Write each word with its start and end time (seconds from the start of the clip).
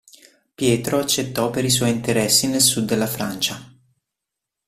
Pietro 0.55 0.97
accettò 0.97 1.51
per 1.51 1.63
i 1.63 1.69
suoi 1.69 1.91
interessi 1.91 2.47
nel 2.47 2.61
sud 2.61 2.85
della 2.85 3.05
Francia. 3.05 3.71